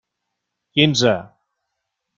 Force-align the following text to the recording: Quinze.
Quinze. 0.73 1.15